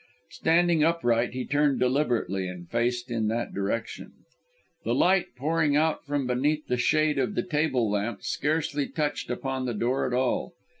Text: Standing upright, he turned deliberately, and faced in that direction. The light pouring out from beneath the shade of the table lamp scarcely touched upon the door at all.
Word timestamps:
Standing 0.31 0.83
upright, 0.83 1.33
he 1.33 1.45
turned 1.45 1.79
deliberately, 1.79 2.47
and 2.47 2.67
faced 2.67 3.11
in 3.11 3.27
that 3.27 3.53
direction. 3.53 4.13
The 4.83 4.95
light 4.95 5.27
pouring 5.37 5.75
out 5.77 6.03
from 6.07 6.25
beneath 6.25 6.65
the 6.65 6.77
shade 6.77 7.19
of 7.19 7.35
the 7.35 7.43
table 7.43 7.87
lamp 7.87 8.23
scarcely 8.23 8.87
touched 8.87 9.29
upon 9.29 9.67
the 9.67 9.75
door 9.75 10.07
at 10.07 10.13
all. 10.13 10.53